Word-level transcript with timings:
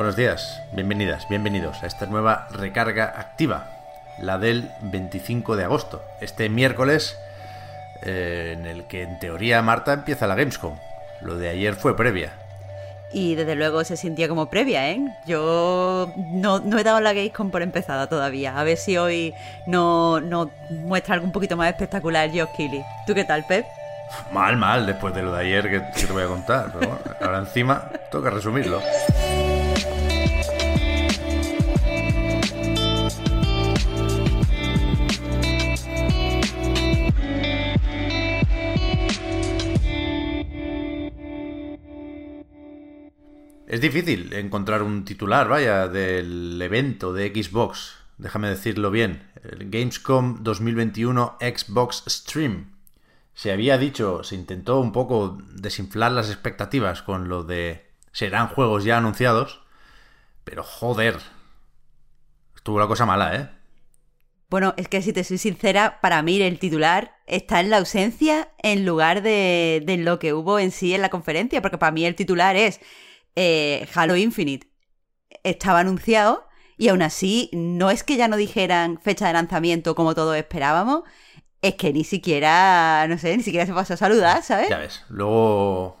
Buenos 0.00 0.16
días, 0.16 0.62
bienvenidas, 0.72 1.28
bienvenidos 1.28 1.82
a 1.82 1.86
esta 1.86 2.06
nueva 2.06 2.48
recarga 2.52 3.04
activa, 3.04 3.66
la 4.18 4.38
del 4.38 4.70
25 4.80 5.56
de 5.56 5.64
agosto, 5.64 6.02
este 6.22 6.48
miércoles 6.48 7.18
eh, 8.00 8.56
en 8.56 8.64
el 8.64 8.84
que 8.84 9.02
en 9.02 9.18
teoría 9.18 9.60
Marta 9.60 9.92
empieza 9.92 10.26
la 10.26 10.36
Gamescom. 10.36 10.74
Lo 11.20 11.36
de 11.36 11.50
ayer 11.50 11.74
fue 11.74 11.98
previa. 11.98 12.32
Y 13.12 13.34
desde 13.34 13.54
luego 13.56 13.84
se 13.84 13.98
sentía 13.98 14.26
como 14.26 14.48
previa, 14.48 14.88
¿eh? 14.90 15.00
Yo 15.26 16.10
no, 16.16 16.60
no 16.60 16.78
he 16.78 16.82
dado 16.82 17.00
la 17.00 17.12
Gamescom 17.12 17.50
por 17.50 17.60
empezada 17.60 18.06
todavía. 18.06 18.58
A 18.58 18.64
ver 18.64 18.78
si 18.78 18.96
hoy 18.96 19.34
no, 19.66 20.18
no 20.22 20.50
muestra 20.70 21.12
algo 21.12 21.26
un 21.26 21.32
poquito 21.32 21.58
más 21.58 21.68
espectacular 21.68 22.30
Josh 22.30 22.48
Kelly. 22.56 22.82
¿Tú 23.06 23.12
qué 23.12 23.24
tal, 23.24 23.44
Pep? 23.46 23.66
Mal, 24.32 24.56
mal, 24.56 24.86
después 24.86 25.14
de 25.14 25.22
lo 25.22 25.32
de 25.34 25.40
ayer 25.40 25.64
que, 25.70 26.00
que 26.00 26.06
te 26.06 26.12
voy 26.14 26.22
a 26.22 26.26
contar. 26.26 26.72
Pero 26.72 26.88
bueno, 26.88 27.16
ahora 27.20 27.38
encima 27.40 27.90
toca 28.10 28.30
resumirlo. 28.30 28.80
Es 43.70 43.80
difícil 43.80 44.32
encontrar 44.32 44.82
un 44.82 45.04
titular, 45.04 45.46
vaya, 45.46 45.86
del 45.86 46.60
evento 46.60 47.12
de 47.12 47.28
Xbox. 47.28 47.94
Déjame 48.18 48.48
decirlo 48.48 48.90
bien. 48.90 49.30
El 49.44 49.70
Gamescom 49.70 50.42
2021 50.42 51.38
Xbox 51.38 52.02
Stream. 52.08 52.74
Se 53.32 53.52
había 53.52 53.78
dicho, 53.78 54.24
se 54.24 54.34
intentó 54.34 54.80
un 54.80 54.90
poco 54.90 55.38
desinflar 55.52 56.10
las 56.10 56.30
expectativas 56.30 57.02
con 57.02 57.28
lo 57.28 57.44
de 57.44 57.86
serán 58.10 58.48
juegos 58.48 58.82
ya 58.82 58.98
anunciados. 58.98 59.60
Pero 60.42 60.64
joder. 60.64 61.18
Estuvo 62.56 62.80
la 62.80 62.88
cosa 62.88 63.06
mala, 63.06 63.36
¿eh? 63.36 63.50
Bueno, 64.48 64.74
es 64.78 64.88
que 64.88 65.00
si 65.00 65.12
te 65.12 65.22
soy 65.22 65.38
sincera, 65.38 66.00
para 66.02 66.22
mí 66.22 66.42
el 66.42 66.58
titular 66.58 67.14
está 67.28 67.60
en 67.60 67.70
la 67.70 67.78
ausencia 67.78 68.48
en 68.64 68.84
lugar 68.84 69.22
de, 69.22 69.80
de 69.86 69.96
lo 69.96 70.18
que 70.18 70.34
hubo 70.34 70.58
en 70.58 70.72
sí 70.72 70.92
en 70.92 71.02
la 71.02 71.08
conferencia, 71.08 71.62
porque 71.62 71.78
para 71.78 71.92
mí 71.92 72.04
el 72.04 72.16
titular 72.16 72.56
es 72.56 72.80
eh, 73.36 73.88
Halo 73.94 74.16
Infinite 74.16 74.68
estaba 75.42 75.80
anunciado 75.80 76.46
y 76.76 76.88
aún 76.88 77.02
así 77.02 77.50
no 77.52 77.90
es 77.90 78.04
que 78.04 78.16
ya 78.16 78.28
no 78.28 78.36
dijeran 78.36 78.98
fecha 79.00 79.26
de 79.26 79.34
lanzamiento 79.34 79.94
como 79.94 80.14
todos 80.14 80.36
esperábamos, 80.36 81.02
es 81.62 81.74
que 81.74 81.92
ni 81.92 82.04
siquiera, 82.04 83.06
no 83.08 83.18
sé, 83.18 83.36
ni 83.36 83.42
siquiera 83.42 83.66
se 83.66 83.74
pasó 83.74 83.94
a 83.94 83.98
saludar, 83.98 84.42
¿sabes? 84.42 84.70
Ya 84.70 84.78
ves, 84.78 85.04
luego 85.08 85.98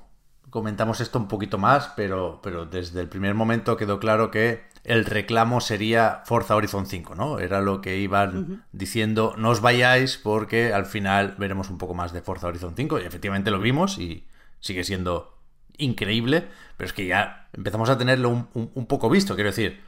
comentamos 0.48 1.00
esto 1.00 1.18
un 1.18 1.28
poquito 1.28 1.58
más, 1.58 1.92
pero, 1.96 2.40
pero 2.42 2.66
desde 2.66 3.00
el 3.00 3.08
primer 3.08 3.34
momento 3.34 3.76
quedó 3.76 4.00
claro 4.00 4.30
que 4.30 4.68
el 4.84 5.04
reclamo 5.04 5.60
sería 5.60 6.22
Forza 6.24 6.56
Horizon 6.56 6.86
5, 6.86 7.14
¿no? 7.14 7.38
Era 7.38 7.60
lo 7.60 7.82
que 7.82 7.98
iban 7.98 8.64
diciendo, 8.72 9.34
no 9.36 9.50
os 9.50 9.60
vayáis 9.60 10.16
porque 10.16 10.72
al 10.72 10.86
final 10.86 11.34
veremos 11.38 11.68
un 11.68 11.78
poco 11.78 11.94
más 11.94 12.12
de 12.12 12.22
Forza 12.22 12.46
Horizon 12.46 12.74
5 12.74 13.00
y 13.00 13.04
efectivamente 13.04 13.50
lo 13.50 13.60
vimos 13.60 13.98
y 13.98 14.26
sigue 14.60 14.84
siendo 14.84 15.39
increíble, 15.80 16.48
pero 16.76 16.86
es 16.86 16.92
que 16.92 17.06
ya 17.06 17.48
empezamos 17.52 17.90
a 17.90 17.98
tenerlo 17.98 18.48
un, 18.54 18.86
poco 18.86 19.10
visto, 19.10 19.34
quiero 19.34 19.50
decir, 19.50 19.80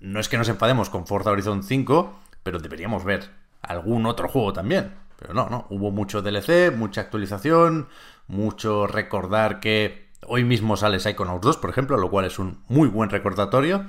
no 0.00 0.20
es 0.20 0.28
que 0.28 0.38
nos 0.38 0.48
enfademos 0.48 0.90
con 0.90 1.06
Forza 1.06 1.30
Horizon 1.30 1.62
5, 1.62 2.20
pero 2.42 2.58
deberíamos 2.58 3.04
ver 3.04 3.30
algún 3.62 4.06
otro 4.06 4.28
juego 4.28 4.52
también. 4.52 4.94
Pero 5.18 5.34
no, 5.34 5.48
no, 5.50 5.66
hubo 5.68 5.90
mucho 5.90 6.22
DLC, 6.22 6.74
mucha 6.74 7.02
actualización, 7.02 7.88
mucho 8.26 8.86
recordar 8.86 9.60
que 9.60 10.08
hoy 10.26 10.44
mismo 10.44 10.76
sale 10.76 10.98
Psychonauts 10.98 11.44
2, 11.44 11.56
por 11.58 11.70
ejemplo, 11.70 11.96
lo 11.98 12.10
cual 12.10 12.24
es 12.24 12.38
un 12.38 12.62
muy 12.68 12.88
buen 12.88 13.10
recordatorio, 13.10 13.84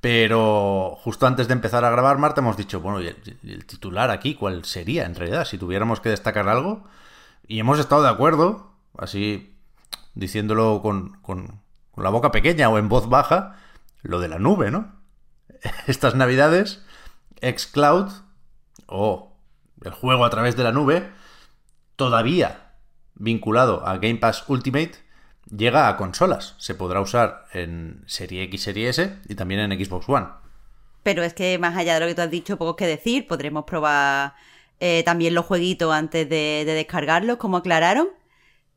pero 0.00 0.96
justo 1.00 1.26
antes 1.26 1.48
de 1.48 1.54
empezar 1.54 1.84
a 1.84 1.90
grabar, 1.90 2.18
Marta, 2.18 2.40
hemos 2.40 2.56
dicho, 2.56 2.80
bueno, 2.80 3.00
¿y 3.00 3.08
el, 3.08 3.16
y 3.42 3.52
el 3.52 3.66
titular 3.66 4.10
aquí 4.10 4.34
cuál 4.34 4.64
sería 4.64 5.06
en 5.06 5.14
realidad? 5.14 5.44
Si 5.44 5.58
tuviéramos 5.58 6.00
que 6.00 6.10
destacar 6.10 6.48
algo, 6.48 6.84
y 7.48 7.58
hemos 7.58 7.78
estado 7.78 8.02
de 8.02 8.08
acuerdo, 8.08 8.72
así 8.98 9.55
diciéndolo 10.16 10.80
con, 10.82 11.12
con- 11.22 11.60
con 11.92 12.02
la 12.04 12.10
boca 12.10 12.32
pequeña 12.32 12.68
o 12.68 12.76
en 12.78 12.88
voz 12.88 13.08
baja, 13.08 13.56
lo 14.02 14.18
de 14.20 14.28
la 14.28 14.38
nube, 14.40 14.70
¿no? 14.72 14.92
Estas 15.86 16.14
navidades, 16.16 16.84
xCloud 17.40 18.10
o 18.86 19.32
el 19.82 19.92
juego 19.92 20.24
a 20.24 20.30
través 20.30 20.56
de 20.56 20.64
la 20.64 20.72
nube, 20.72 21.08
todavía 21.96 22.72
vinculado 23.14 23.86
a 23.86 23.96
Game 23.98 24.16
Pass 24.16 24.44
Ultimate, 24.48 24.92
llega 25.54 25.88
a 25.88 25.96
consolas. 25.96 26.54
Se 26.58 26.74
podrá 26.74 27.00
usar 27.00 27.46
en 27.52 28.02
Serie 28.06 28.42
X, 28.44 28.62
Serie 28.64 28.88
S 28.90 29.18
y 29.28 29.34
también 29.34 29.60
en 29.72 29.84
Xbox 29.84 30.08
One. 30.08 30.26
Pero 31.02 31.22
es 31.22 31.34
que 31.34 31.58
más 31.58 31.76
allá 31.76 31.94
de 31.94 32.00
lo 32.00 32.06
que 32.06 32.14
tú 32.14 32.22
has 32.22 32.30
dicho, 32.30 32.56
poco 32.56 32.76
que 32.76 32.86
decir. 32.86 33.26
Podremos 33.28 33.64
probar 33.64 34.34
eh, 34.80 35.02
también 35.04 35.34
los 35.34 35.46
jueguitos 35.46 35.94
antes 35.94 36.28
de, 36.28 36.64
de 36.66 36.74
descargarlos, 36.74 37.36
como 37.38 37.58
aclararon. 37.58 38.08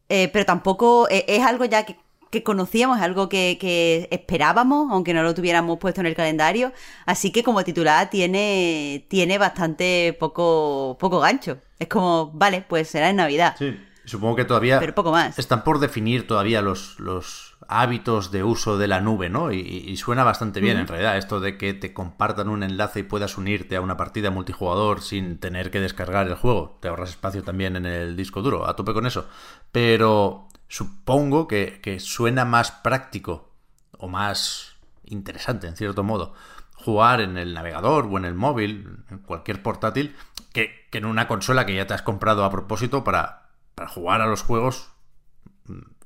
Eh, 0.10 0.30
pero 0.34 0.46
tampoco 0.46 1.08
eh, 1.10 1.24
es 1.28 1.46
algo 1.46 1.66
ya 1.66 1.86
que, 1.86 1.98
que 2.32 2.44
conocíamos, 2.44 2.98
es 2.98 3.04
algo 3.04 3.30
que, 3.30 3.58
que 3.60 4.08
esperábamos, 4.12 4.92
aunque 4.92 5.14
no 5.14 5.24
lo 5.24 5.34
tuviéramos 5.34 5.78
puesto 5.80 6.02
en 6.02 6.08
el 6.08 6.16
calendario. 6.16 6.74
Así 7.06 7.32
que 7.32 7.44
como 7.44 7.64
titular 7.64 8.10
tiene, 8.10 9.06
tiene 9.08 9.38
bastante 9.38 10.16
poco, 10.20 10.98
poco 11.00 11.20
gancho. 11.20 11.60
Es 11.80 11.88
como, 11.88 12.32
vale, 12.34 12.66
pues 12.68 12.90
será 12.90 13.10
en 13.10 13.18
Navidad. 13.18 13.56
Sí. 13.58 13.80
Supongo 14.06 14.36
que 14.38 14.46
todavía 14.46 14.80
Pero 14.80 14.96
poco 14.96 15.12
más. 15.12 15.38
están 15.38 15.64
por 15.64 15.78
definir 15.80 16.26
todavía 16.26 16.64
los, 16.64 17.00
los 17.00 17.49
hábitos 17.70 18.32
de 18.32 18.44
uso 18.44 18.80
de 18.80 18.88
la 18.88 19.00
nube, 19.00 19.30
¿no? 19.30 19.52
Y, 19.52 19.60
y 19.60 19.96
suena 19.98 20.24
bastante 20.24 20.60
bien 20.60 20.78
en 20.78 20.88
realidad 20.88 21.18
esto 21.18 21.40
de 21.40 21.56
que 21.58 21.76
te 21.76 21.94
compartan 21.94 22.50
un 22.50 22.64
enlace 22.64 23.02
y 23.02 23.04
puedas 23.04 23.38
unirte 23.38 23.76
a 23.76 23.82
una 23.82 23.96
partida 23.96 24.32
multijugador 24.32 25.02
sin 25.02 25.38
tener 25.38 25.70
que 25.70 25.80
descargar 25.80 26.28
el 26.28 26.34
juego. 26.34 26.80
Te 26.82 26.88
ahorras 26.88 27.12
espacio 27.12 27.44
también 27.44 27.76
en 27.76 27.86
el 27.86 28.16
disco 28.16 28.42
duro, 28.42 28.68
a 28.68 28.76
tope 28.76 28.94
con 28.94 29.06
eso. 29.06 29.28
Pero 29.72 30.48
supongo 30.68 31.48
que, 31.48 31.80
que 31.82 32.00
suena 32.00 32.44
más 32.44 32.72
práctico 32.72 33.52
o 34.00 34.08
más 34.08 34.78
interesante, 35.06 35.68
en 35.68 35.76
cierto 35.76 36.04
modo, 36.04 36.34
jugar 36.74 37.22
en 37.22 37.38
el 37.38 37.54
navegador 37.54 38.08
o 38.10 38.18
en 38.18 38.26
el 38.26 38.34
móvil, 38.34 39.04
en 39.12 39.20
cualquier 39.20 39.62
portátil, 39.62 40.16
que, 40.54 40.88
que 40.90 40.98
en 40.98 41.06
una 41.06 41.28
consola 41.28 41.68
que 41.68 41.76
ya 41.76 41.86
te 41.86 41.94
has 41.94 42.02
comprado 42.02 42.44
a 42.44 42.50
propósito 42.50 43.04
para, 43.04 43.50
para 43.76 43.90
jugar 43.90 44.22
a 44.22 44.28
los 44.28 44.42
juegos 44.42 44.90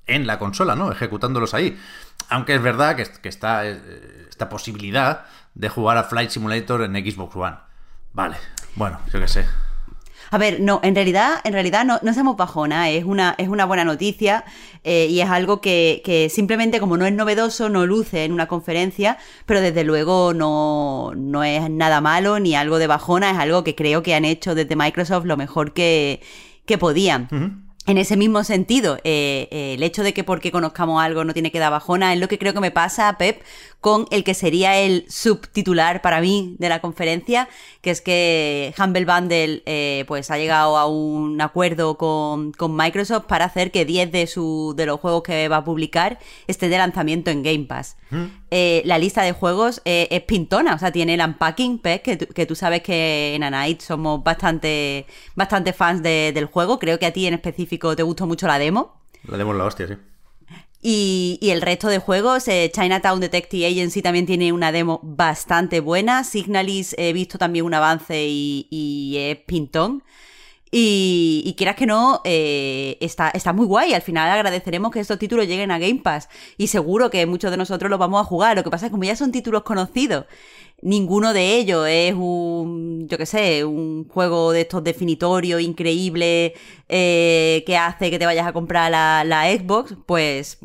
en 0.07 0.27
la 0.27 0.39
consola, 0.39 0.75
¿no? 0.75 0.91
Ejecutándolos 0.91 1.53
ahí. 1.53 1.77
Aunque 2.29 2.55
es 2.55 2.61
verdad 2.61 2.95
que, 2.95 3.05
que 3.21 3.29
está 3.29 3.65
eh, 3.65 4.27
esta 4.29 4.49
posibilidad 4.49 5.25
de 5.53 5.69
jugar 5.69 5.97
a 5.97 6.03
Flight 6.03 6.29
Simulator 6.29 6.83
en 6.83 6.93
Xbox 6.93 7.35
One. 7.35 7.57
Vale, 8.13 8.37
bueno, 8.75 8.99
yo 9.11 9.19
qué 9.19 9.27
sé. 9.27 9.45
A 10.33 10.39
ver, 10.39 10.61
no, 10.61 10.79
en 10.81 10.95
realidad, 10.95 11.41
en 11.43 11.53
realidad 11.53 11.85
no, 11.85 11.99
no 12.01 12.11
seamos 12.11 12.35
bajona, 12.35 12.89
es 12.89 13.03
una, 13.05 13.35
es 13.37 13.49
una 13.49 13.65
buena 13.65 13.85
noticia 13.85 14.45
eh, 14.83 15.05
y 15.07 15.21
es 15.21 15.29
algo 15.29 15.61
que, 15.61 16.01
que 16.03 16.27
simplemente 16.27 16.79
como 16.79 16.97
no 16.97 17.05
es 17.05 17.13
novedoso, 17.13 17.69
no 17.69 17.85
luce 17.85 18.25
en 18.25 18.31
una 18.31 18.47
conferencia, 18.47 19.19
pero 19.45 19.61
desde 19.61 19.83
luego 19.83 20.33
no, 20.33 21.11
no 21.15 21.43
es 21.43 21.69
nada 21.69 22.01
malo 22.01 22.39
ni 22.39 22.55
algo 22.55 22.79
de 22.79 22.87
bajona, 22.87 23.29
es 23.29 23.37
algo 23.37 23.63
que 23.63 23.75
creo 23.75 24.01
que 24.01 24.15
han 24.15 24.25
hecho 24.25 24.55
desde 24.55 24.75
Microsoft 24.75 25.25
lo 25.25 25.37
mejor 25.37 25.73
que, 25.73 26.19
que 26.65 26.79
podían. 26.79 27.27
En 27.85 27.97
ese 27.97 28.15
mismo 28.15 28.45
sentido, 28.45 28.95
eh, 29.03 29.49
eh, 29.51 29.73
el 29.73 29.83
hecho 29.83 30.03
de 30.03 30.13
que 30.13 30.23
porque 30.23 30.53
conozcamos 30.53 31.03
algo 31.03 31.25
no 31.25 31.33
tiene 31.33 31.51
que 31.51 31.59
dar 31.59 31.69
bajona 31.69 32.13
es 32.13 32.19
lo 32.19 32.29
que 32.29 32.39
creo 32.39 32.53
que 32.53 32.61
me 32.61 32.71
pasa 32.71 33.17
Pep 33.17 33.43
con 33.81 34.05
el 34.09 34.23
que 34.23 34.33
sería 34.33 34.79
el 34.79 35.05
subtitular 35.09 36.01
para 36.01 36.21
mí 36.21 36.55
de 36.59 36.69
la 36.69 36.79
conferencia, 36.79 37.49
que 37.81 37.91
es 37.91 37.99
que 37.99 38.73
Humble 38.79 39.03
Bundle 39.03 39.63
eh, 39.65 40.05
pues 40.07 40.31
ha 40.31 40.37
llegado 40.37 40.77
a 40.77 40.87
un 40.87 41.41
acuerdo 41.41 41.97
con, 41.97 42.53
con 42.53 42.73
Microsoft 42.77 43.25
para 43.25 43.43
hacer 43.43 43.71
que 43.71 43.83
10 43.83 44.13
de, 44.13 44.27
su, 44.27 44.73
de 44.77 44.85
los 44.85 45.01
juegos 45.01 45.23
que 45.23 45.49
va 45.49 45.57
a 45.57 45.65
publicar 45.65 46.19
estén 46.47 46.69
de 46.69 46.77
lanzamiento 46.77 47.31
en 47.31 47.43
Game 47.43 47.65
Pass. 47.65 47.97
Eh, 48.55 48.83
la 48.85 48.99
lista 48.99 49.23
de 49.23 49.31
juegos 49.31 49.81
eh, 49.83 50.07
es 50.11 50.21
pintona, 50.21 50.75
o 50.75 50.77
sea, 50.77 50.91
tiene 50.91 51.15
el 51.15 51.21
unpacking, 51.21 51.79
que, 51.79 52.17
tú- 52.17 52.27
que 52.31 52.45
tú 52.45 52.53
sabes 52.53 52.83
que 52.83 53.33
en 53.33 53.43
Anite 53.43 53.83
somos 53.83 54.23
bastante, 54.23 55.07
bastante 55.33 55.73
fans 55.73 56.03
de- 56.03 56.31
del 56.35 56.45
juego. 56.45 56.77
Creo 56.77 56.99
que 56.99 57.07
a 57.07 57.11
ti 57.11 57.25
en 57.25 57.33
específico 57.33 57.95
te 57.95 58.03
gustó 58.03 58.27
mucho 58.27 58.45
la 58.45 58.59
demo. 58.59 59.01
La 59.27 59.37
demo 59.37 59.53
la 59.53 59.65
hostia, 59.65 59.87
sí. 59.87 59.95
Y, 60.83 61.39
el 61.49 61.63
resto 61.63 61.87
de 61.87 61.97
juegos, 61.97 62.47
eh, 62.47 62.69
Chinatown 62.71 63.19
Detective 63.21 63.65
Agency 63.65 64.03
también 64.03 64.27
tiene 64.27 64.51
una 64.51 64.71
demo 64.71 64.99
bastante 65.01 65.79
buena. 65.79 66.23
Signalis 66.23 66.93
he 66.99 67.11
visto 67.13 67.39
también 67.39 67.65
un 67.65 67.73
avance 67.73 68.25
y, 68.27 69.15
es 69.17 69.37
pintón. 69.47 70.03
Y, 70.75 71.53
quieras 71.55 71.75
que 71.75 71.85
no, 71.85 72.21
eh, 72.23 72.97
está, 72.99 73.29
está 73.29 73.53
muy 73.53 73.67
guay. 73.67 73.93
Al 73.93 74.01
final 74.01 74.27
agradeceremos 74.31 74.91
que 74.91 74.99
estos 74.99 75.19
títulos 75.19 75.45
lleguen 75.45 75.69
a 75.69 75.77
Game 75.77 75.99
Pass. 76.03 76.29
Y 76.57 76.65
seguro 76.65 77.11
que 77.11 77.27
muchos 77.27 77.51
de 77.51 77.57
nosotros 77.57 77.91
los 77.91 77.99
vamos 77.99 78.19
a 78.19 78.23
jugar. 78.23 78.57
Lo 78.57 78.63
que 78.63 78.71
pasa 78.71 78.87
es 78.87 78.89
que 78.89 78.93
como 78.93 79.03
ya 79.03 79.15
son 79.15 79.31
títulos 79.31 79.61
conocidos 79.61 80.25
ninguno 80.81 81.31
de 81.31 81.55
ellos 81.55 81.87
es 81.87 82.13
un, 82.13 83.07
yo 83.07 83.17
qué 83.17 83.25
sé, 83.25 83.63
un 83.63 84.05
juego 84.09 84.51
de 84.51 84.61
estos 84.61 84.83
definitorios 84.83 85.61
increíble 85.61 86.55
eh, 86.89 87.63
que 87.65 87.77
hace 87.77 88.11
que 88.11 88.19
te 88.19 88.25
vayas 88.25 88.45
a 88.45 88.51
comprar 88.51 88.91
la 88.91 89.45
Xbox, 89.57 89.95
pues 90.05 90.59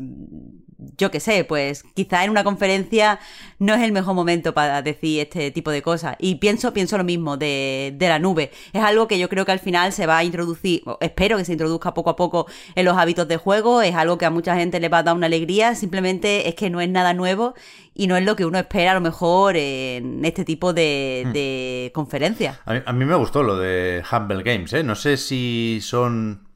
yo 0.97 1.11
qué 1.11 1.19
sé, 1.19 1.43
pues 1.43 1.83
quizá 1.93 2.23
en 2.23 2.31
una 2.31 2.43
conferencia 2.43 3.19
no 3.57 3.73
es 3.73 3.81
el 3.81 3.91
mejor 3.91 4.15
momento 4.15 4.53
para 4.53 4.81
decir 4.81 5.21
este 5.21 5.51
tipo 5.51 5.71
de 5.71 5.81
cosas. 5.81 6.15
Y 6.19 6.35
pienso, 6.35 6.73
pienso 6.73 6.97
lo 6.97 7.03
mismo 7.03 7.37
de, 7.37 7.93
de, 7.97 8.07
la 8.07 8.19
nube. 8.19 8.51
Es 8.73 8.83
algo 8.83 9.07
que 9.07 9.19
yo 9.19 9.29
creo 9.29 9.45
que 9.45 9.51
al 9.51 9.59
final 9.59 9.91
se 9.93 10.05
va 10.05 10.17
a 10.17 10.23
introducir, 10.23 10.83
espero 11.01 11.37
que 11.37 11.45
se 11.45 11.53
introduzca 11.53 11.93
poco 11.93 12.09
a 12.09 12.15
poco 12.15 12.47
en 12.75 12.85
los 12.85 12.97
hábitos 12.97 13.27
de 13.27 13.37
juego. 13.37 13.81
Es 13.81 13.95
algo 13.95 14.17
que 14.17 14.25
a 14.25 14.29
mucha 14.29 14.55
gente 14.55 14.79
le 14.79 14.89
va 14.89 14.99
a 14.99 15.03
dar 15.03 15.15
una 15.15 15.27
alegría. 15.27 15.75
Simplemente 15.75 16.47
es 16.47 16.55
que 16.55 16.69
no 16.69 16.81
es 16.81 16.89
nada 16.89 17.13
nuevo 17.13 17.53
y 17.93 18.07
no 18.07 18.15
es 18.15 18.23
lo 18.23 18.35
que 18.35 18.45
uno 18.45 18.57
espera 18.57 18.91
a 18.91 18.93
lo 18.93 19.01
mejor 19.01 19.57
en 19.57 20.23
este 20.23 20.45
tipo 20.45 20.73
de, 20.73 21.23
hmm. 21.25 21.31
de 21.33 21.91
conferencias. 21.93 22.59
A 22.65 22.93
mí, 22.93 23.05
me 23.05 23.15
gustó 23.15 23.43
lo 23.43 23.57
de 23.57 24.03
Humble 24.09 24.43
Games, 24.43 24.71
¿eh? 24.73 24.83
No 24.83 24.95
sé 24.95 25.17
si 25.17 25.79
son... 25.81 26.47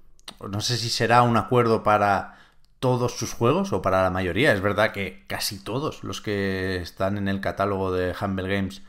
No 0.50 0.62
sé 0.62 0.77
si 0.77 0.89
será 0.89 1.21
un 1.24 1.35
acuerdo 1.38 1.83
para 1.83 2.38
todos 2.83 3.13
sus 3.13 3.33
juegos 3.33 3.71
o 3.71 3.81
para 3.81 4.03
la 4.03 4.09
mayoría. 4.09 4.51
Es 4.51 4.59
verdad 4.59 4.91
que 4.91 5.24
casi 5.27 5.63
todos 5.63 6.03
los 6.03 6.19
que 6.19 6.75
están 6.81 7.18
en 7.18 7.30
el 7.30 7.39
catálogo 7.39 7.94
de 7.94 8.13
Humble 8.19 8.53
Games 8.53 8.81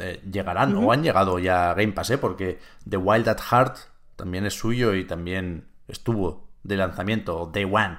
eh, 0.00 0.22
llegarán 0.24 0.74
o 0.74 0.90
han 0.90 1.02
llegado 1.02 1.38
ya 1.38 1.70
a 1.70 1.74
Game 1.74 1.92
Pass, 1.92 2.12
¿eh? 2.12 2.16
porque 2.16 2.60
The 2.88 2.96
Wild 2.96 3.28
at 3.28 3.40
Heart 3.50 3.76
también 4.16 4.46
es 4.46 4.54
suyo 4.54 4.94
y 4.94 5.04
también 5.04 5.66
estuvo 5.86 6.48
de 6.62 6.78
lanzamiento 6.78 7.50
Day 7.52 7.64
One 7.64 7.98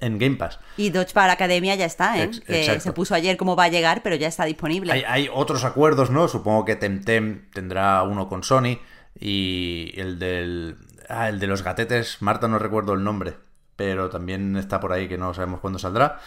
en 0.00 0.18
Game 0.18 0.36
Pass. 0.36 0.58
Y 0.78 0.88
Dodgeball 0.88 1.28
Academia 1.28 1.74
ya 1.74 1.84
está, 1.84 2.22
¿eh? 2.22 2.30
que 2.46 2.80
se 2.80 2.92
puso 2.94 3.14
ayer 3.14 3.36
cómo 3.36 3.56
va 3.56 3.64
a 3.64 3.68
llegar, 3.68 4.02
pero 4.02 4.16
ya 4.16 4.28
está 4.28 4.46
disponible. 4.46 4.90
Hay, 5.06 5.28
otros 5.30 5.64
acuerdos, 5.64 6.08
¿no? 6.08 6.28
Supongo 6.28 6.64
que 6.64 6.76
Temtem 6.76 7.50
tendrá 7.52 8.02
uno 8.04 8.26
con 8.30 8.42
Sony 8.42 8.78
y 9.20 9.92
el 9.96 10.18
del... 10.18 10.78
Ah, 11.10 11.28
el 11.28 11.40
de 11.40 11.46
los 11.46 11.62
gatetes, 11.62 12.22
Marta 12.22 12.48
no 12.48 12.58
recuerdo 12.58 12.94
el 12.94 13.04
nombre 13.04 13.43
pero 13.76 14.10
también 14.10 14.56
está 14.56 14.80
por 14.80 14.92
ahí 14.92 15.08
que 15.08 15.18
no 15.18 15.34
sabemos 15.34 15.60
cuándo 15.60 15.78
saldrá. 15.78 16.20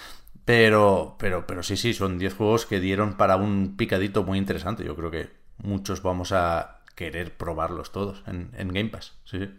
Pero, 0.45 1.17
pero, 1.19 1.45
pero 1.45 1.61
sí, 1.61 1.75
sí, 1.75 1.93
son 1.93 2.17
10 2.19 2.33
juegos 2.33 2.65
que 2.65 2.79
dieron 2.79 3.17
para 3.17 3.35
un 3.35 3.75
picadito 3.75 4.23
muy 4.23 4.37
interesante. 4.37 4.85
Yo 4.85 4.95
creo 4.95 5.11
que 5.11 5.29
muchos 5.57 6.01
vamos 6.01 6.31
a 6.31 6.79
querer 6.95 7.35
probarlos 7.35 7.91
todos 7.91 8.23
en, 8.27 8.51
Game 8.69 8.89
Pass. 8.89 9.13
Sí, 9.25 9.49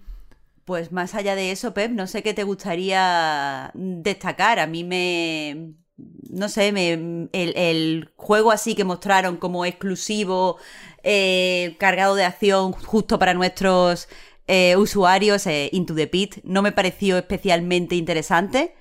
Pues 0.64 0.90
más 0.90 1.14
allá 1.14 1.34
de 1.34 1.52
eso, 1.52 1.74
Pep, 1.74 1.90
no 1.92 2.06
sé 2.06 2.22
qué 2.22 2.32
te 2.32 2.42
gustaría 2.42 3.70
destacar. 3.74 4.58
A 4.58 4.66
mí 4.66 4.82
me. 4.82 5.74
No 6.30 6.48
sé, 6.48 6.72
me, 6.72 7.28
el, 7.32 8.10
juego 8.16 8.50
así 8.50 8.74
que 8.74 8.84
mostraron 8.84 9.36
como 9.36 9.64
exclusivo, 9.66 10.56
eh, 11.02 11.76
cargado 11.78 12.14
de 12.14 12.24
acción, 12.24 12.72
justo 12.72 13.18
para 13.18 13.34
nuestros 13.34 14.08
eh, 14.48 14.76
usuarios, 14.76 15.46
eh, 15.46 15.68
Into 15.72 15.94
the 15.94 16.06
Pit, 16.06 16.38
no 16.42 16.62
me 16.62 16.72
pareció 16.72 17.18
especialmente 17.18 17.94
interesante. 17.94 18.74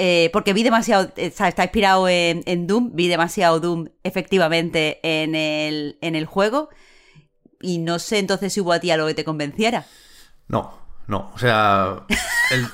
Eh, 0.00 0.30
porque 0.32 0.52
vi 0.52 0.62
demasiado, 0.62 1.12
está 1.16 1.48
inspirado 1.62 2.08
en, 2.08 2.66
Doom, 2.66 2.92
vi 2.94 3.08
demasiado 3.08 3.58
Doom 3.58 3.88
efectivamente 4.04 5.00
en 5.02 5.34
el, 5.34 5.98
en 6.00 6.14
el 6.14 6.24
juego. 6.24 6.70
Y 7.60 7.78
no 7.78 7.98
sé 7.98 8.18
entonces 8.18 8.52
si 8.52 8.60
hubo 8.60 8.72
a 8.72 8.78
ti 8.78 8.90
algo 8.90 9.08
que 9.08 9.14
te 9.14 9.24
convenciera. 9.24 9.84
No, 10.46 10.78
no. 11.06 11.32
O 11.34 11.38
sea, 11.38 12.06
el, 12.52 12.66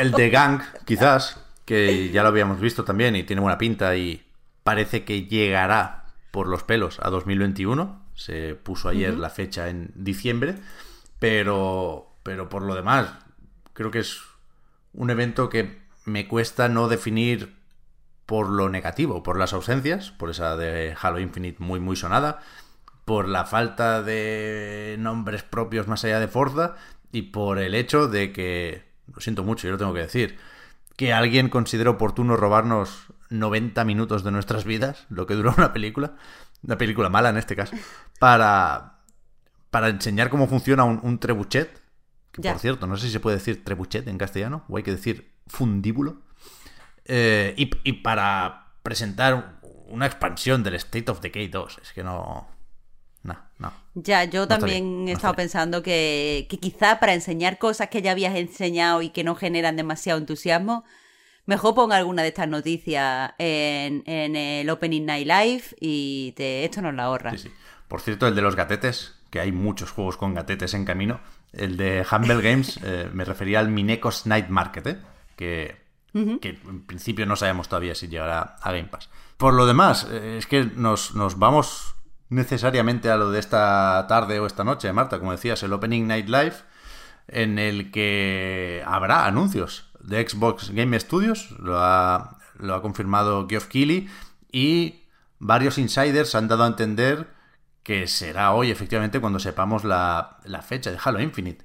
el 0.00 0.10
de 0.10 0.28
Gang, 0.28 0.60
quizás, 0.84 1.38
que 1.64 2.10
ya 2.10 2.22
lo 2.22 2.28
habíamos 2.28 2.60
visto 2.60 2.84
también 2.84 3.16
y 3.16 3.22
tiene 3.22 3.40
buena 3.40 3.58
pinta 3.58 3.96
y 3.96 4.26
parece 4.62 5.04
que 5.04 5.26
llegará 5.26 6.06
por 6.32 6.48
los 6.48 6.64
pelos 6.64 6.98
a 7.00 7.10
2021. 7.10 8.02
Se 8.14 8.56
puso 8.56 8.88
ayer 8.88 9.14
la 9.14 9.30
fecha 9.30 9.68
en 9.68 9.92
diciembre. 9.94 10.56
Pero, 11.22 12.16
pero 12.24 12.48
por 12.48 12.62
lo 12.62 12.74
demás, 12.74 13.14
creo 13.74 13.92
que 13.92 14.00
es 14.00 14.22
un 14.92 15.08
evento 15.08 15.48
que 15.48 15.78
me 16.04 16.26
cuesta 16.26 16.68
no 16.68 16.88
definir 16.88 17.54
por 18.26 18.48
lo 18.48 18.68
negativo, 18.68 19.22
por 19.22 19.38
las 19.38 19.52
ausencias, 19.52 20.10
por 20.10 20.30
esa 20.30 20.56
de 20.56 20.96
Halo 21.00 21.20
Infinite 21.20 21.62
muy 21.62 21.78
muy 21.78 21.94
sonada, 21.94 22.40
por 23.04 23.28
la 23.28 23.44
falta 23.44 24.02
de 24.02 24.96
nombres 24.98 25.44
propios 25.44 25.86
más 25.86 26.04
allá 26.04 26.18
de 26.18 26.26
Forza 26.26 26.74
y 27.12 27.22
por 27.22 27.60
el 27.60 27.76
hecho 27.76 28.08
de 28.08 28.32
que, 28.32 28.82
lo 29.14 29.20
siento 29.20 29.44
mucho, 29.44 29.68
yo 29.68 29.74
lo 29.74 29.78
tengo 29.78 29.94
que 29.94 30.00
decir, 30.00 30.40
que 30.96 31.12
alguien 31.12 31.50
considere 31.50 31.88
oportuno 31.88 32.36
robarnos 32.36 33.06
90 33.30 33.84
minutos 33.84 34.24
de 34.24 34.32
nuestras 34.32 34.64
vidas, 34.64 35.06
lo 35.08 35.28
que 35.28 35.34
duró 35.34 35.54
una 35.56 35.72
película, 35.72 36.16
una 36.64 36.78
película 36.78 37.10
mala 37.10 37.28
en 37.28 37.36
este 37.36 37.54
caso, 37.54 37.76
para, 38.18 38.91
para 39.72 39.88
enseñar 39.88 40.28
cómo 40.28 40.46
funciona 40.46 40.84
un, 40.84 41.18
trebuchet. 41.18 41.80
Que 42.30 42.42
por 42.42 42.58
cierto, 42.58 42.86
no 42.86 42.96
sé 42.98 43.06
si 43.06 43.12
se 43.12 43.20
puede 43.20 43.38
decir 43.38 43.64
trebuchet 43.64 44.06
en 44.06 44.18
castellano 44.18 44.64
o 44.68 44.76
hay 44.76 44.82
que 44.82 44.90
decir 44.90 45.32
fundíbulo. 45.46 46.20
Eh, 47.06 47.54
y, 47.56 47.92
para 47.94 48.74
presentar 48.82 49.60
una 49.88 50.04
expansión 50.04 50.62
del 50.62 50.74
State 50.74 51.10
of 51.10 51.22
Decay 51.22 51.48
2. 51.48 51.78
Es 51.82 51.92
que 51.94 52.04
no. 52.04 52.48
No, 53.22 53.38
no. 53.58 53.72
Ya, 53.94 54.24
yo 54.24 54.46
también 54.46 55.08
he 55.08 55.12
estado 55.12 55.34
pensando 55.34 55.82
que, 55.82 56.46
quizá 56.60 57.00
para 57.00 57.14
enseñar 57.14 57.56
cosas 57.58 57.88
que 57.88 58.02
ya 58.02 58.10
habías 58.10 58.36
enseñado 58.36 59.00
y 59.00 59.08
que 59.08 59.24
no 59.24 59.36
generan 59.36 59.76
demasiado 59.76 60.18
entusiasmo, 60.18 60.84
mejor 61.46 61.74
ponga 61.74 61.96
alguna 61.96 62.20
de 62.20 62.28
estas 62.28 62.48
noticias 62.48 63.32
en, 63.38 64.02
el 64.36 64.68
Opening 64.68 65.06
Night 65.06 65.26
Live 65.26 65.64
y 65.80 66.34
te, 66.36 66.66
esto 66.66 66.82
nos 66.82 66.94
la 66.94 67.04
ahorra. 67.04 67.30
Sí, 67.30 67.38
sí. 67.38 67.50
Por 67.88 68.02
cierto, 68.02 68.26
el 68.26 68.34
de 68.34 68.42
los 68.42 68.54
gatetes, 68.54 69.21
que 69.32 69.40
hay 69.40 69.50
muchos 69.50 69.90
juegos 69.90 70.18
con 70.18 70.34
gatetes 70.34 70.74
en 70.74 70.84
camino. 70.84 71.18
El 71.54 71.78
de 71.78 72.06
Humble 72.08 72.42
Games 72.42 72.78
eh, 72.84 73.08
me 73.12 73.24
refería 73.24 73.60
al 73.60 73.70
Minecos 73.70 74.26
Night 74.26 74.48
Market, 74.48 74.86
¿eh? 74.86 74.98
que, 75.34 75.80
en 76.12 76.82
principio 76.84 77.24
no 77.24 77.34
sabemos 77.34 77.66
todavía 77.66 77.94
si 77.94 78.08
llegará 78.08 78.56
a 78.60 78.70
Game 78.72 78.88
Pass. 78.88 79.08
Por 79.38 79.54
lo 79.54 79.64
demás, 79.64 80.06
eh, 80.10 80.36
es 80.36 80.46
que 80.46 80.66
nos, 80.76 81.14
vamos 81.38 81.94
necesariamente 82.28 83.10
a 83.10 83.16
lo 83.16 83.30
de 83.30 83.40
esta 83.40 84.04
tarde 84.06 84.38
o 84.38 84.46
esta 84.46 84.64
noche, 84.64 84.92
Marta, 84.92 85.18
como 85.18 85.32
decías, 85.32 85.62
el 85.62 85.72
Opening 85.72 86.06
Night 86.06 86.28
Live, 86.28 86.56
en 87.28 87.58
el 87.58 87.90
que 87.90 88.82
habrá 88.86 89.24
anuncios 89.24 89.90
de 90.00 90.28
Xbox 90.28 90.72
Game 90.72 91.00
Studios, 91.00 91.52
lo 91.58 91.78
ha, 91.78 92.36
lo 92.58 92.74
ha 92.74 92.82
confirmado 92.82 93.48
Geoff 93.48 93.68
Keighley, 93.68 94.10
y 94.50 95.04
varios 95.38 95.78
insiders 95.78 96.34
han 96.34 96.48
dado 96.48 96.64
a 96.64 96.66
entender 96.66 97.28
que 97.82 98.06
será 98.06 98.52
hoy 98.52 98.70
efectivamente 98.70 99.20
cuando 99.20 99.38
sepamos 99.38 99.84
la, 99.84 100.38
fecha 100.66 100.90
de 100.90 100.98
Halo 101.02 101.20
Infinite. 101.20 101.64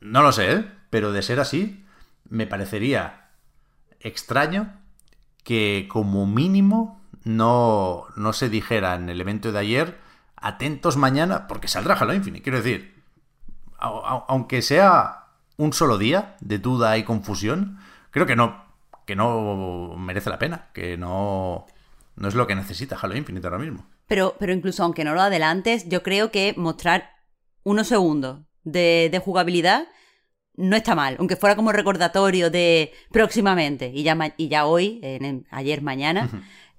No 0.00 0.22
lo 0.22 0.32
sé, 0.32 0.52
¿eh? 0.52 0.70
pero 0.90 1.12
de 1.12 1.22
ser 1.22 1.40
así, 1.40 1.84
me 2.28 2.46
parecería 2.46 3.30
extraño 4.00 4.74
que 5.44 5.88
como 5.90 6.26
mínimo 6.26 7.00
no, 7.24 8.06
no 8.16 8.32
se 8.32 8.48
dijera 8.48 8.94
en 8.94 9.08
el 9.08 9.20
evento 9.20 9.52
de 9.52 9.58
ayer, 9.58 9.98
atentos 10.36 10.96
mañana, 10.96 11.46
porque 11.46 11.68
saldrá 11.68 11.94
Halo 11.94 12.14
Infinite. 12.14 12.42
Quiero 12.42 12.58
decir, 12.58 13.02
aunque 13.78 14.62
sea 14.62 15.26
un 15.56 15.72
solo 15.72 15.98
día 15.98 16.36
de 16.40 16.58
duda 16.58 16.96
y 16.98 17.04
confusión, 17.04 17.78
creo 18.10 18.26
que 18.26 18.36
no, 18.36 18.64
que 19.06 19.16
no 19.16 19.94
merece 19.96 20.30
la 20.30 20.38
pena, 20.38 20.68
que 20.72 20.96
no, 20.96 21.66
no 22.16 22.28
es 22.28 22.34
lo 22.34 22.46
que 22.46 22.54
necesita 22.54 22.98
Halo 23.00 23.16
Infinite 23.16 23.46
ahora 23.46 23.58
mismo. 23.58 23.86
Pero, 24.08 24.34
pero 24.40 24.52
incluso 24.52 24.82
aunque 24.82 25.04
no 25.04 25.14
lo 25.14 25.20
adelantes, 25.20 25.88
yo 25.88 26.02
creo 26.02 26.32
que 26.32 26.54
mostrar 26.56 27.10
unos 27.62 27.86
segundos 27.86 28.40
de, 28.64 29.22
jugabilidad 29.24 29.86
no 30.56 30.74
está 30.74 30.96
mal, 30.96 31.16
aunque 31.20 31.36
fuera 31.36 31.54
como 31.54 31.70
recordatorio 31.70 32.50
de 32.50 32.92
próximamente 33.12 33.92
y 33.94 34.02
ya, 34.02 34.16
y 34.36 34.48
ya 34.48 34.66
hoy, 34.66 34.98
en, 35.02 35.46
ayer, 35.50 35.82
mañana, 35.82 36.28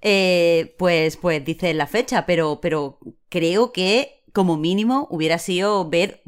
eh, 0.02 0.74
pues, 0.78 1.16
pues 1.16 1.42
dice 1.42 1.72
la 1.72 1.86
fecha, 1.86 2.26
pero, 2.26 2.60
pero 2.60 2.98
creo 3.30 3.72
que 3.72 4.24
como 4.32 4.58
mínimo 4.58 5.08
hubiera 5.10 5.38
sido 5.38 5.88
ver 5.88 6.22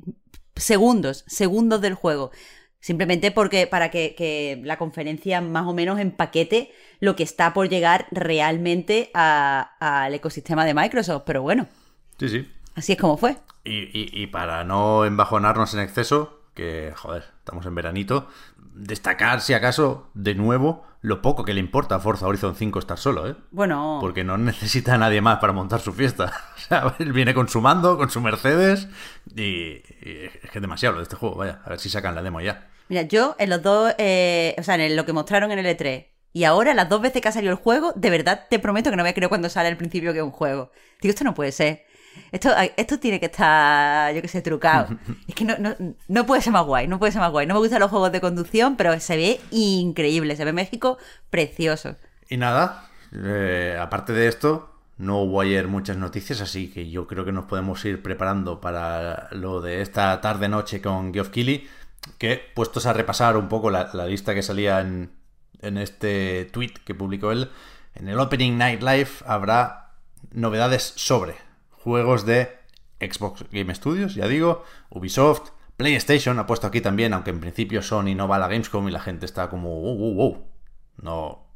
segundos, 0.57 1.25
segundos 1.27 1.81
del 1.81 1.95
juego. 1.95 2.31
Simplemente 2.83 3.31
porque 3.31 3.69
para 3.69 3.93
que, 3.93 4.61
la 4.65 4.77
conferencia 4.77 5.41
más 5.41 5.69
o 5.69 5.73
menos 5.73 6.01
empaquete 6.01 6.73
lo 6.99 7.15
que 7.15 7.23
está 7.23 7.55
por 7.55 7.69
llegar 7.69 8.09
realmente 8.11 9.13
al 9.15 10.13
ecosistema 10.13 10.65
de 10.65 10.75
Microsoft. 10.75 11.23
Pero 11.25 11.43
bueno. 11.43 11.69
Sí, 12.19 12.29
sí. 12.29 12.53
Así 12.75 12.93
es 12.93 12.99
como 12.99 13.17
fue. 13.17 13.37
Y, 13.65 14.27
para 14.27 14.65
no 14.65 15.05
embajonarnos 15.05 15.73
en 15.75 15.81
exceso, 15.81 16.41
que, 16.55 16.93
joder, 16.97 17.23
estamos 17.39 17.65
en 17.67 17.77
veranito. 17.77 18.27
Destacar, 18.75 19.43
si 19.43 19.55
acaso, 19.55 20.11
de 20.15 20.35
nuevo, 20.35 20.85
lo 21.03 21.23
poco 21.23 21.45
que 21.45 21.55
le 21.55 21.61
importa 21.61 21.95
a 21.95 22.01
Forza 22.01 22.27
Horizon 22.27 22.57
5 22.57 22.81
estar 22.81 22.99
solo, 22.99 23.29
¿eh? 23.29 23.37
Bueno. 23.53 23.99
Porque 24.01 24.25
no 24.25 24.39
necesita 24.39 24.95
a 24.95 24.99
nadie 24.99 25.21
más 25.21 25.39
para 25.39 25.53
montar 25.53 25.79
su 25.79 25.93
fiesta. 25.93 26.33
O 26.57 26.65
sea, 26.65 26.97
él 27.01 27.13
viene 27.13 27.35
con 27.35 27.49
su 27.49 27.61
mando, 27.61 27.97
con 27.97 28.09
su 28.09 28.21
Mercedes, 28.21 28.89
y, 29.37 29.43
y 29.43 30.31
es 30.43 30.51
que 30.51 30.59
es 30.59 30.63
demasiado 30.63 30.95
lo 30.95 30.99
de 31.01 31.05
este 31.05 31.17
juego, 31.17 31.37
vaya. 31.37 31.61
A 31.65 31.71
ver 31.71 31.79
si 31.79 31.89
sacan 31.89 32.15
la 32.15 32.23
demo 32.23 32.41
ya. 32.41 32.72
Mira, 32.93 33.05
yo 33.05 33.37
en 33.39 33.49
los 33.49 33.63
dos, 33.63 33.95
eh, 33.97 34.55
o 34.59 34.63
sea, 34.63 34.75
en 34.75 34.97
lo 34.97 35.07
que 35.07 35.15
mostraron 35.15 35.51
en 35.51 35.59
el 35.59 35.65
E3 35.65 36.09
y 36.35 36.45
ahora 36.45 36.75
las 36.75 36.91
dos 36.91 37.01
veces 37.01 37.23
que 37.23 37.29
ha 37.29 37.33
salido 37.33 37.51
el 37.51 37.57
juego, 37.57 37.95
de 37.97 38.11
verdad 38.11 38.45
te 38.51 38.59
prometo 38.59 38.91
que 38.91 38.97
no 38.97 39.03
me 39.03 39.15
creo 39.15 39.31
cuando 39.31 39.49
sale 39.49 39.71
al 39.71 39.79
principio 39.79 40.13
que 40.13 40.19
es 40.19 40.23
un 40.23 40.31
juego. 40.31 40.71
Digo, 41.01 41.09
esto 41.09 41.25
no 41.25 41.33
puede 41.33 41.53
ser. 41.53 41.87
Esto, 42.33 42.51
esto 42.77 42.99
tiene 42.99 43.19
que 43.19 43.25
estar, 43.25 44.15
yo 44.15 44.21
que 44.21 44.29
sé, 44.29 44.43
trucado. 44.43 44.89
es 45.27 45.35
que 45.35 45.47
no, 45.47 45.57
no, 45.57 45.75
no, 46.07 46.27
puede 46.27 46.43
ser 46.43 46.53
más 46.53 46.67
guay, 46.67 46.87
no 46.87 46.99
puede 46.99 47.13
ser 47.13 47.23
más 47.23 47.31
guay. 47.31 47.47
No 47.47 47.55
me 47.55 47.61
gustan 47.61 47.81
los 47.81 47.89
juegos 47.89 48.13
de 48.13 48.21
conducción, 48.21 48.77
pero 48.77 49.01
se 49.01 49.17
ve 49.17 49.41
increíble. 49.51 50.37
Se 50.37 50.45
ve 50.45 50.53
México 50.53 50.99
precioso. 51.31 51.97
Y 52.29 52.37
nada, 52.37 52.91
eh, 53.15 53.79
aparte 53.81 54.13
de 54.13 54.29
esto, 54.29 54.69
no 54.99 55.23
hubo 55.23 55.41
ayer 55.41 55.67
muchas 55.67 55.97
noticias, 55.97 56.43
así 56.43 56.71
que 56.71 56.91
yo 56.91 57.07
creo 57.07 57.25
que 57.25 57.33
nos 57.33 57.47
podemos 57.47 57.83
ir 57.87 58.03
preparando 58.03 58.61
para 58.61 59.29
lo 59.31 59.63
de 59.63 59.81
esta 59.81 60.21
tarde-noche 60.21 60.83
con 60.83 61.15
Geoff 61.15 61.31
Keighley, 61.31 61.67
que 62.19 62.41
puestos 62.55 62.87
a 62.87 62.93
repasar 62.93 63.37
un 63.37 63.49
poco 63.49 63.71
la, 63.71 63.91
lista 64.07 64.35
que 64.35 64.43
salía 64.43 64.81
en, 64.81 65.13
este 65.61 66.47
tweet 66.53 66.75
que 66.85 66.95
publicó 66.95 67.33
él, 67.33 67.51
en 67.95 68.09
el 68.09 68.19
Opening 68.19 68.59
Night 68.59 68.83
Live 68.83 69.11
habrá 69.27 69.93
novedades 70.33 70.93
sobre 70.97 71.37
juegos 71.71 72.27
de 72.27 72.59
Xbox 73.01 73.45
Game 73.51 73.75
Studios, 73.75 74.15
ya 74.15 74.27
digo, 74.27 74.65
Ubisoft, 74.91 75.51
PlayStation 75.77 76.39
ha 76.39 76.47
puesto 76.47 76.67
aquí 76.67 76.81
también, 76.81 77.13
aunque 77.13 77.31
en 77.31 77.41
principio 77.41 77.83
Sony 77.83 78.15
no 78.15 78.29
va 78.29 78.37
a 78.37 78.39
la 78.39 78.49
Gamescom 78.49 78.89
y 78.89 78.93
la 78.93 79.01
gente 79.01 79.27
está 79.27 79.49
como. 79.49 80.47
No, 80.99 81.47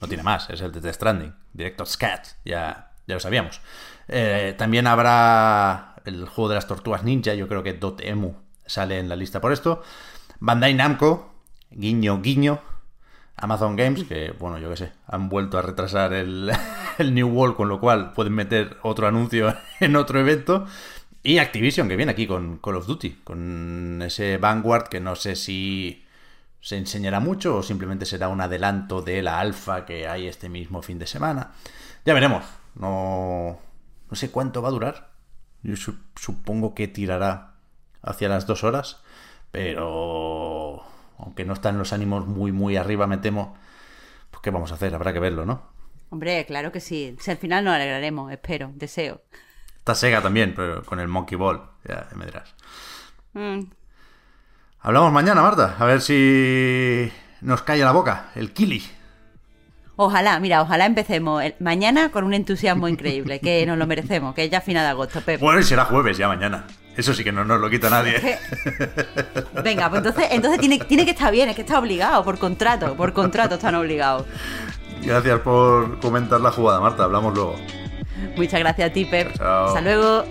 no 0.00 0.08
tiene 0.08 0.22
más, 0.22 0.50
es 0.50 0.60
el 0.60 0.72
de 0.72 0.80
The 0.80 0.92
Stranding, 0.92 1.34
Director 1.52 1.86
Scat, 1.86 2.26
ya, 2.44 2.92
ya 3.06 3.14
lo 3.14 3.20
sabíamos. 3.20 3.60
Eh, 4.08 4.54
también 4.58 4.86
habrá 4.86 5.96
el 6.04 6.26
juego 6.26 6.50
de 6.50 6.54
las 6.56 6.66
tortugas 6.66 7.04
ninja, 7.04 7.34
yo 7.34 7.48
creo 7.48 7.62
que 7.62 7.72
Dotemu 7.72 8.45
sale 8.66 8.98
en 8.98 9.08
la 9.08 9.16
lista 9.16 9.40
por 9.40 9.52
esto. 9.52 9.82
Bandai 10.40 10.74
Namco, 10.74 11.32
guiño, 11.70 12.20
guiño. 12.20 12.60
Amazon 13.38 13.76
Games, 13.76 14.04
que 14.04 14.34
bueno, 14.38 14.58
yo 14.58 14.70
qué 14.70 14.76
sé, 14.76 14.92
han 15.06 15.28
vuelto 15.28 15.58
a 15.58 15.62
retrasar 15.62 16.14
el, 16.14 16.50
el 16.98 17.14
New 17.14 17.28
World, 17.28 17.56
con 17.56 17.68
lo 17.68 17.80
cual 17.80 18.12
pueden 18.12 18.32
meter 18.32 18.78
otro 18.82 19.06
anuncio 19.06 19.54
en 19.80 19.96
otro 19.96 20.20
evento. 20.20 20.66
Y 21.22 21.38
Activision, 21.38 21.88
que 21.88 21.96
viene 21.96 22.12
aquí 22.12 22.26
con 22.26 22.58
Call 22.58 22.76
of 22.76 22.86
Duty, 22.86 23.22
con 23.24 24.00
ese 24.02 24.38
Vanguard 24.38 24.88
que 24.88 25.00
no 25.00 25.16
sé 25.16 25.34
si 25.34 26.04
se 26.60 26.76
enseñará 26.76 27.20
mucho 27.20 27.56
o 27.56 27.62
simplemente 27.62 28.06
será 28.06 28.28
un 28.28 28.40
adelanto 28.40 29.02
de 29.02 29.22
la 29.22 29.40
alfa 29.40 29.84
que 29.84 30.06
hay 30.08 30.28
este 30.28 30.48
mismo 30.48 30.82
fin 30.82 30.98
de 30.98 31.06
semana. 31.06 31.52
Ya 32.04 32.14
veremos. 32.14 32.44
No, 32.76 33.58
no 34.08 34.16
sé 34.16 34.30
cuánto 34.30 34.62
va 34.62 34.68
a 34.68 34.72
durar. 34.72 35.10
Yo 35.62 35.76
su 35.76 35.96
supongo 36.14 36.74
que 36.74 36.88
tirará 36.88 37.55
hacia 38.06 38.28
las 38.28 38.46
dos 38.46 38.64
horas. 38.64 39.02
Pero 39.50 40.82
aunque 41.18 41.44
no 41.44 41.52
están 41.52 41.78
los 41.78 41.92
ánimos 41.92 42.26
muy, 42.26 42.52
muy 42.52 42.76
arriba, 42.76 43.06
me 43.06 43.18
temo. 43.18 43.56
Pues 44.30 44.42
qué 44.42 44.50
vamos 44.50 44.72
a 44.72 44.76
hacer, 44.76 44.94
habrá 44.94 45.12
que 45.12 45.20
verlo, 45.20 45.46
¿no? 45.46 45.62
Hombre, 46.10 46.44
claro 46.46 46.72
que 46.72 46.80
sí. 46.80 47.16
Si 47.20 47.30
al 47.30 47.36
final 47.36 47.64
nos 47.64 47.74
alegraremos, 47.74 48.32
espero, 48.32 48.70
deseo. 48.74 49.22
Está 49.78 49.94
Sega 49.94 50.20
también, 50.20 50.54
pero 50.54 50.82
con 50.84 51.00
el 51.00 51.08
Monkey 51.08 51.36
Ball, 51.36 51.62
ya 51.86 52.08
me 52.14 52.26
dirás. 52.26 52.54
Mm. 53.34 53.60
Hablamos 54.80 55.12
mañana, 55.12 55.42
Marta, 55.42 55.76
a 55.78 55.84
ver 55.84 56.00
si 56.00 57.10
nos 57.40 57.62
cae 57.62 57.78
la 57.78 57.92
boca 57.92 58.30
el 58.34 58.52
Kili. 58.52 58.82
Ojalá, 59.96 60.38
mira, 60.40 60.60
ojalá 60.62 60.86
empecemos 60.86 61.42
el, 61.42 61.54
mañana 61.58 62.10
con 62.10 62.24
un 62.24 62.34
entusiasmo 62.34 62.86
increíble, 62.86 63.40
que 63.40 63.64
nos 63.66 63.78
lo 63.78 63.86
merecemos, 63.86 64.34
que 64.34 64.44
es 64.44 64.50
ya 64.50 64.60
final 64.60 64.84
de 64.84 64.90
agosto, 64.90 65.22
Pep. 65.22 65.40
Bueno, 65.40 65.60
y 65.60 65.64
será 65.64 65.86
jueves 65.86 66.18
ya 66.18 66.28
mañana. 66.28 66.66
Eso 66.96 67.12
sí 67.12 67.22
que 67.22 67.32
no 67.32 67.44
nos 67.44 67.60
lo 67.60 67.68
quita 67.68 67.90
nadie. 67.90 68.38
Venga, 69.62 69.90
pues 69.90 69.98
entonces, 69.98 70.28
entonces 70.30 70.60
tiene, 70.60 70.78
tiene 70.78 71.04
que 71.04 71.10
estar 71.10 71.30
bien, 71.30 71.48
es 71.48 71.54
que 71.54 71.62
está 71.62 71.78
obligado, 71.78 72.24
por 72.24 72.38
contrato, 72.38 72.96
por 72.96 73.12
contrato 73.12 73.56
están 73.56 73.74
obligados. 73.74 74.24
Gracias 75.02 75.40
por 75.40 76.00
comentar 76.00 76.40
la 76.40 76.50
jugada, 76.50 76.80
Marta. 76.80 77.04
Hablamos 77.04 77.34
luego. 77.34 77.56
Muchas 78.36 78.60
gracias 78.60 78.90
a 78.90 78.92
ti, 78.92 79.04
Pep. 79.04 79.36
Chao. 79.36 79.68
Hasta 79.68 79.80
luego. 79.82 80.24